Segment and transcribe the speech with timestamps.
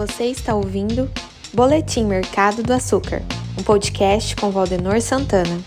[0.00, 1.10] Você está ouvindo
[1.52, 3.20] Boletim Mercado do Açúcar,
[3.58, 5.62] um podcast com Valdenor Santana.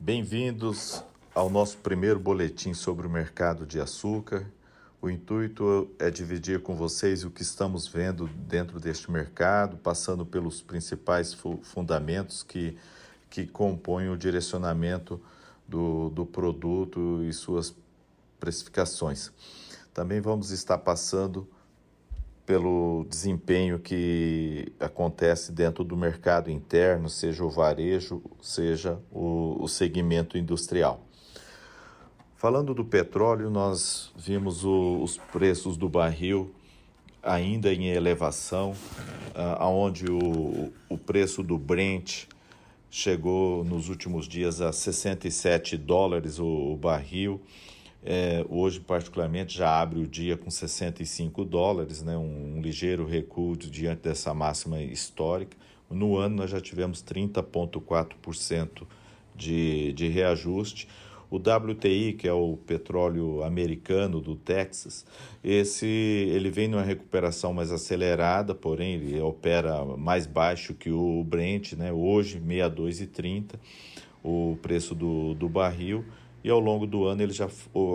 [0.00, 1.04] Bem-vindos
[1.34, 4.46] ao nosso primeiro boletim sobre o mercado de açúcar.
[5.02, 10.62] O intuito é dividir com vocês o que estamos vendo dentro deste mercado, passando pelos
[10.62, 12.74] principais fundamentos que,
[13.28, 15.20] que compõem o direcionamento
[15.68, 17.74] do, do produto e suas
[18.40, 19.30] precificações.
[19.94, 21.48] Também vamos estar passando
[22.46, 30.36] pelo desempenho que acontece dentro do mercado interno, seja o varejo, seja o, o segmento
[30.36, 31.00] industrial.
[32.36, 36.52] Falando do petróleo, nós vimos o, os preços do barril
[37.22, 38.74] ainda em elevação,
[39.58, 42.24] aonde o, o preço do Brent
[42.90, 47.40] chegou nos últimos dias a 67 dólares o, o barril.
[48.04, 53.56] É, hoje, particularmente, já abre o dia com 65 dólares, né, um, um ligeiro recuo
[53.56, 55.56] diante dessa máxima histórica.
[55.88, 58.82] No ano, nós já tivemos 30,4%
[59.36, 60.88] de, de reajuste.
[61.30, 65.06] O WTI, que é o petróleo americano do Texas,
[65.42, 71.72] esse ele vem numa recuperação mais acelerada, porém ele opera mais baixo que o Brent,
[71.72, 71.90] né?
[71.90, 73.54] hoje 62,30
[74.22, 76.04] o preço do, do barril
[76.44, 77.48] e ao longo do ano ele já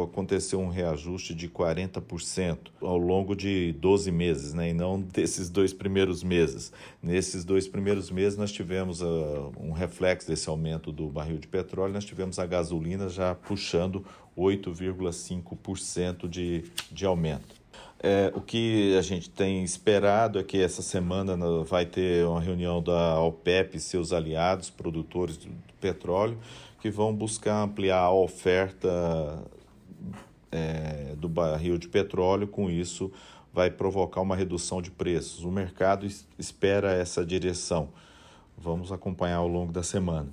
[0.03, 4.69] aconteceu um reajuste de 40% ao longo de 12 meses, né?
[4.69, 6.71] e não desses dois primeiros meses.
[7.01, 11.93] Nesses dois primeiros meses nós tivemos uh, um reflexo desse aumento do barril de petróleo,
[11.93, 14.05] nós tivemos a gasolina já puxando
[14.37, 17.56] 8,5% de, de aumento.
[17.99, 22.81] É, o que a gente tem esperado é que essa semana vai ter uma reunião
[22.81, 25.49] da OPEP e seus aliados, produtores do
[25.81, 26.37] petróleo,
[26.79, 29.43] que vão buscar ampliar a oferta
[30.51, 33.11] é, do barril de petróleo, com isso
[33.57, 35.43] vai provocar uma redução de preços.
[35.43, 37.89] O mercado espera essa direção.
[38.55, 40.31] Vamos acompanhar ao longo da semana.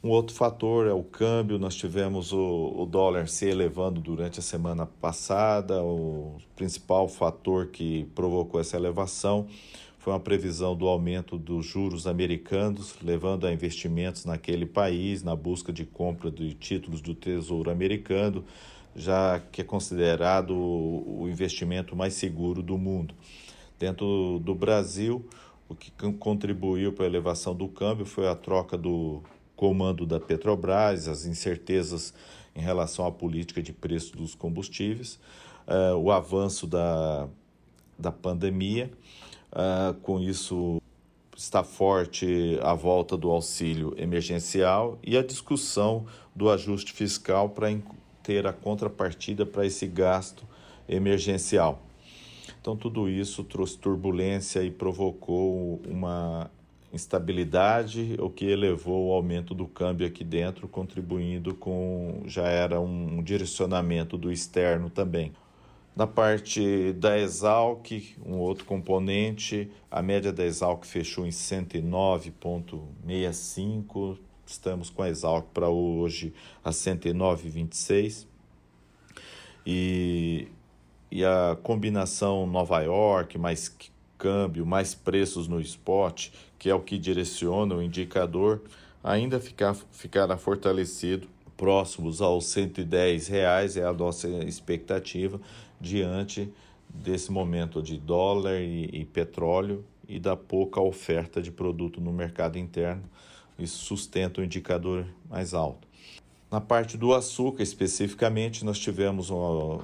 [0.00, 1.58] Um outro fator é o câmbio.
[1.58, 5.82] Nós tivemos o, o, dólar se elevando durante a semana passada.
[5.82, 9.48] O principal fator que provocou essa elevação
[9.98, 15.72] foi uma previsão do aumento dos juros americanos, levando a investimentos naquele país na busca
[15.72, 18.44] de compra de títulos do Tesouro americano,
[18.94, 23.12] já que é considerado o investimento mais seguro do mundo.
[23.76, 25.26] Dentro do Brasil,
[25.68, 29.22] o que contribuiu para a elevação do câmbio foi a troca do
[29.58, 32.14] comando da Petrobras, as incertezas
[32.56, 35.20] em relação à política de preço dos combustíveis,
[35.66, 37.28] uh, o avanço da,
[37.98, 38.90] da pandemia
[39.50, 40.80] Uh, com isso,
[41.36, 46.04] está forte a volta do auxílio emergencial e a discussão
[46.34, 47.68] do ajuste fiscal para
[48.22, 50.44] ter a contrapartida para esse gasto
[50.86, 51.80] emergencial.
[52.60, 56.50] Então, tudo isso trouxe turbulência e provocou uma
[56.92, 63.22] instabilidade, o que elevou o aumento do câmbio aqui dentro, contribuindo com já era um
[63.22, 65.32] direcionamento do externo também.
[65.98, 67.90] Na parte da Exalc,
[68.24, 74.16] um outro componente, a média da Exalc fechou em 109,65.
[74.46, 76.32] Estamos com a Exalc para hoje
[76.64, 78.28] a 109,26.
[79.66, 80.46] E,
[81.10, 83.76] e a combinação Nova York mais
[84.18, 88.62] câmbio, mais preços no spot, que é o que direciona o indicador,
[89.02, 95.40] ainda ficar, ficará fortalecido próximos aos 110 reais é a nossa expectativa
[95.80, 96.50] diante
[96.88, 102.56] desse momento de dólar e, e petróleo e da pouca oferta de produto no mercado
[102.56, 103.02] interno.
[103.58, 105.86] Isso sustenta o indicador mais alto.
[106.50, 109.82] Na parte do açúcar, especificamente, nós tivemos uma,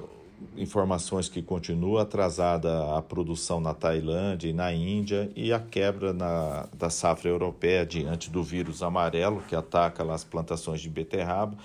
[0.57, 6.69] informações que continua atrasada a produção na Tailândia e na Índia e a quebra na,
[6.73, 11.57] da safra europeia diante do vírus amarelo que ataca as plantações de beterraba.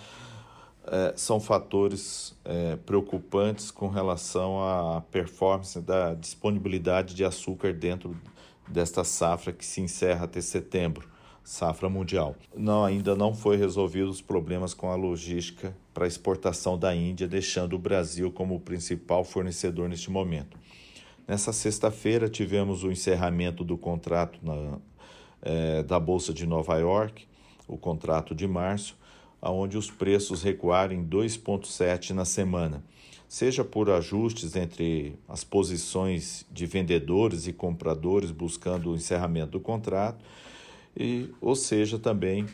[0.92, 8.18] É, são fatores é, preocupantes com relação à performance da disponibilidade de açúcar dentro
[8.68, 11.08] desta safra que se encerra até setembro,
[11.50, 12.36] safra mundial.
[12.56, 17.76] Não, ainda não foi resolvido os problemas com a logística para exportação da Índia, deixando
[17.76, 20.56] o Brasil como o principal fornecedor neste momento.
[21.28, 24.78] Nessa sexta-feira tivemos o encerramento do contrato na,
[25.42, 27.28] é, da Bolsa de Nova York,
[27.68, 28.96] o contrato de março,
[29.42, 32.84] onde os preços recuaram em 2,7% na semana,
[33.28, 40.24] seja por ajustes entre as posições de vendedores e compradores buscando o encerramento do contrato,
[40.96, 42.46] e, ou seja também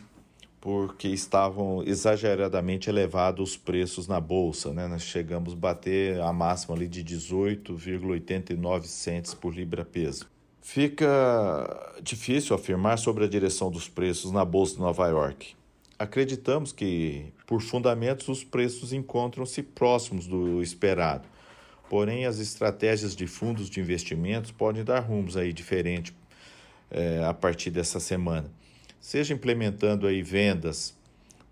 [0.66, 4.88] porque estavam exageradamente elevados os preços na bolsa, né?
[4.88, 10.28] Nós chegamos a bater a máxima ali de 18,89 centes por libra peso.
[10.64, 15.54] Fica difícil afirmar sobre a direção dos preços na bolsa de Nova York.
[16.00, 21.28] Acreditamos que, por fundamentos, os preços encontram-se próximos do esperado.
[21.88, 26.12] Porém, as estratégias de fundos de investimentos podem dar rumos aí diferentes
[26.90, 28.50] é, a partir dessa semana
[29.06, 30.98] seja implementando aí vendas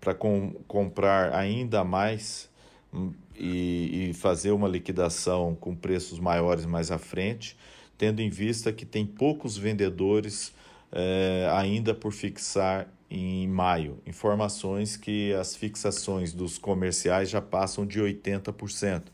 [0.00, 2.50] para com, comprar ainda mais
[2.92, 7.56] hum, e, e, fazer uma liquidação com preços maiores mais à frente,
[7.96, 10.52] tendo em vista que tem poucos vendedores
[10.90, 14.00] eh, ainda por fixar em maio.
[14.04, 19.04] Informações que as fixações dos comerciais já passam de 80%.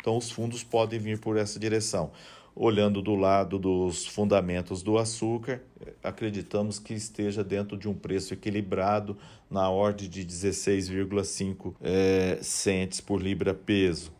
[0.00, 2.10] Então, os fundos podem vir por essa direção
[2.56, 5.62] olhando do lado dos fundamentos do açúcar,
[6.02, 9.16] acreditamos que esteja dentro de um preço equilibrado
[9.50, 14.12] na ordem de 16,5 é, centes por libra peso.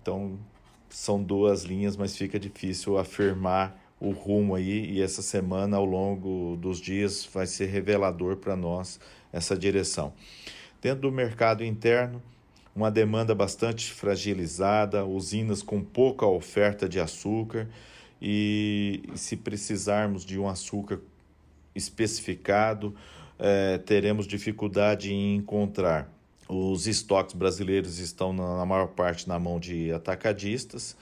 [0.00, 0.38] Então,
[0.88, 6.56] são duas linhas, mas fica difícil afirmar o rumo aí e essa semana ao longo
[6.56, 8.98] dos dias vai ser revelador para nós
[9.32, 10.12] essa direção.
[10.80, 12.22] Dentro do mercado interno,
[12.74, 17.68] uma demanda bastante fragilizada, usinas com pouca oferta de açúcar
[18.20, 21.00] e se precisarmos de um açúcar
[21.74, 22.94] especificado,
[23.38, 26.10] eh, teremos dificuldade em encontrar.
[26.48, 30.96] Os estoques brasileiros estão, na maior parte, na mão de atacadistas.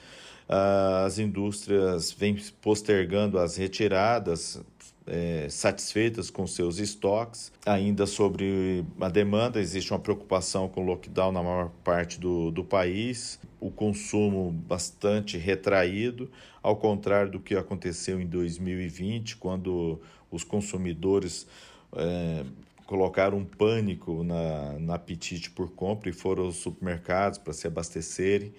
[0.47, 4.61] As indústrias vêm postergando as retiradas,
[5.09, 7.51] é, satisfeitas com seus estoques.
[7.65, 12.63] Ainda sobre a demanda, existe uma preocupação com o lockdown na maior parte do, do
[12.63, 16.29] país, o consumo bastante retraído,
[16.61, 19.99] ao contrário do que aconteceu em 2020, quando
[20.31, 21.47] os consumidores
[21.95, 22.45] é,
[22.85, 28.53] colocaram um pânico na, na apetite por compra e foram aos supermercados para se abastecerem.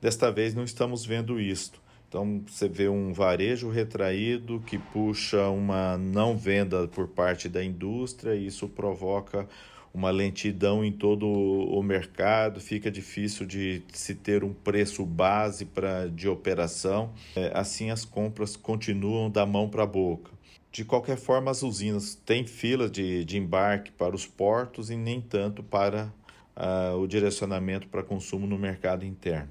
[0.00, 1.80] Desta vez não estamos vendo isto.
[2.08, 8.34] Então você vê um varejo retraído que puxa uma não venda por parte da indústria,
[8.34, 9.48] e isso provoca
[9.92, 16.06] uma lentidão em todo o mercado, fica difícil de se ter um preço base para
[16.06, 17.12] de operação.
[17.34, 20.30] É, assim as compras continuam da mão para a boca.
[20.70, 25.22] De qualquer forma, as usinas têm fila de, de embarque para os portos e nem
[25.22, 26.12] tanto para
[26.54, 29.48] uh, o direcionamento para consumo no mercado interno.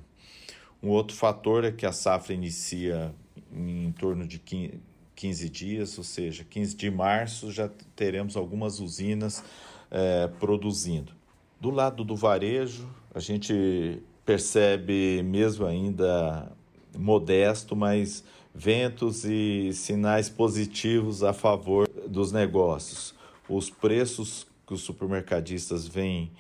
[0.86, 3.12] Um outro fator é que a safra inicia
[3.52, 4.40] em torno de
[5.16, 9.44] 15 dias, ou seja, 15 de março já teremos algumas usinas
[9.90, 11.12] é, produzindo.
[11.60, 16.52] Do lado do varejo, a gente percebe, mesmo ainda
[16.96, 18.24] modesto, mas
[18.54, 23.16] ventos e sinais positivos a favor dos negócios.
[23.50, 26.32] Os preços que os supermercadistas vêm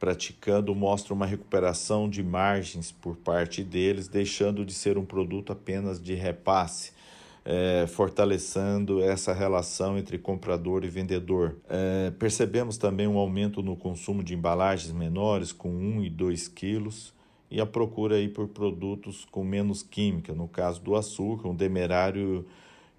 [0.00, 6.02] praticando mostra uma recuperação de margens por parte deles, deixando de ser um produto apenas
[6.02, 6.98] de repasse.
[7.42, 11.56] É, fortalecendo essa relação entre comprador e vendedor.
[11.70, 17.14] É, percebemos também um aumento no consumo de embalagens menores, com 1 e 2 quilos,
[17.50, 22.44] e a procura aí por produtos com menos química, no caso do açúcar, um demerário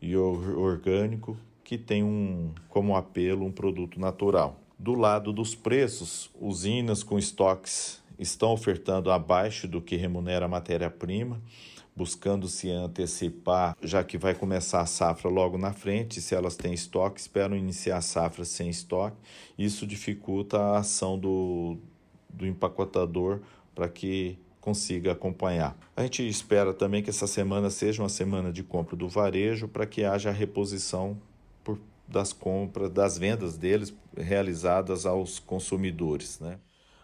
[0.02, 4.60] e orgânico, que tem um, como apelo um produto natural.
[4.82, 11.40] Do lado dos preços, usinas com estoques estão ofertando abaixo do que remunera a matéria-prima,
[11.96, 16.20] buscando se antecipar, já que vai começar a safra logo na frente.
[16.20, 19.18] Se elas têm estoque, esperam iniciar a safra sem estoque.
[19.56, 21.78] Isso dificulta a ação do,
[22.28, 23.42] do empacotador
[23.76, 25.78] para que consiga acompanhar.
[25.96, 29.86] A gente espera também que essa semana seja uma semana de compra do varejo para
[29.86, 31.20] que haja reposição
[32.12, 36.40] das compras, das vendas deles realizadas aos consumidores.
[36.40, 36.58] Né?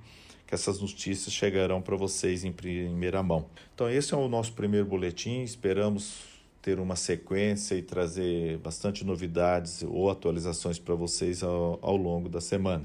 [0.47, 3.47] que essas notícias chegarão para vocês em primeira mão.
[3.75, 6.32] Então esse é o nosso primeiro boletim, esperamos
[6.63, 12.41] ter uma sequência e trazer bastante novidades ou atualizações para vocês ao, ao longo da
[12.41, 12.85] semana.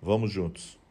[0.00, 0.81] Vamos juntos!